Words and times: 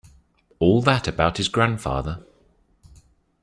All 0.57 0.81
that 0.81 1.07
about 1.07 1.37
his 1.37 1.47
grandfather? 1.47 2.25